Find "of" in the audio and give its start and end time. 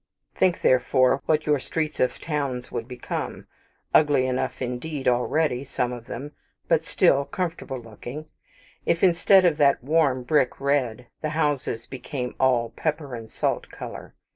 1.99-2.17, 5.93-6.07, 9.45-9.57